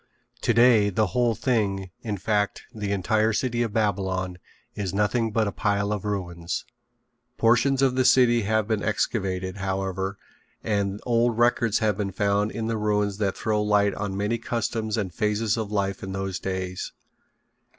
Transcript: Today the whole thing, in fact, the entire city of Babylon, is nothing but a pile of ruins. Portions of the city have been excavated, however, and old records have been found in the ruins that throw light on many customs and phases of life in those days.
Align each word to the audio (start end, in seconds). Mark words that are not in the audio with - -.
Today 0.41 0.89
the 0.89 1.05
whole 1.13 1.35
thing, 1.35 1.91
in 2.01 2.17
fact, 2.17 2.63
the 2.73 2.91
entire 2.91 3.33
city 3.33 3.61
of 3.61 3.71
Babylon, 3.71 4.39
is 4.73 4.95
nothing 4.95 5.31
but 5.31 5.45
a 5.47 5.51
pile 5.51 5.91
of 5.93 6.05
ruins. 6.05 6.65
Portions 7.37 7.83
of 7.83 7.93
the 7.93 8.03
city 8.03 8.41
have 8.41 8.67
been 8.67 8.81
excavated, 8.81 9.57
however, 9.57 10.17
and 10.63 10.99
old 11.05 11.37
records 11.37 11.77
have 11.85 11.97
been 11.99 12.11
found 12.11 12.49
in 12.51 12.65
the 12.65 12.77
ruins 12.77 13.19
that 13.19 13.37
throw 13.37 13.61
light 13.61 13.93
on 13.93 14.17
many 14.17 14.39
customs 14.39 14.97
and 14.97 15.13
phases 15.13 15.55
of 15.55 15.71
life 15.71 16.01
in 16.01 16.13
those 16.13 16.39
days. 16.39 16.93